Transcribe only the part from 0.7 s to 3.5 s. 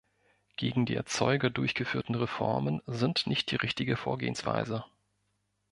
die Erzeuger durchgeführte Reformen sind